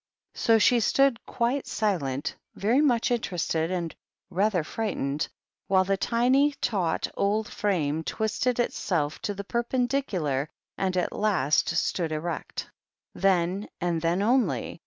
So 0.33 0.57
she 0.57 0.79
stood 0.79 1.23
quite 1.27 1.67
silent, 1.67 2.35
very 2.55 2.81
much 2.81 3.11
interested 3.11 3.69
and 3.69 3.93
rather 4.31 4.63
frightened, 4.63 5.27
while 5.67 5.83
the 5.83 5.95
tiny, 5.95 6.53
taut 6.53 7.07
old 7.15 7.47
frame 7.47 8.03
twisted 8.03 8.59
itself 8.59 9.19
to 9.21 9.35
the 9.35 9.43
perpendicular, 9.43 10.49
and 10.75 10.97
at 10.97 11.13
last 11.13 11.69
stood 11.69 12.11
erect. 12.11 12.67
Then, 13.13 13.69
and 13.79 14.01
then 14.01 14.23
only. 14.23 14.79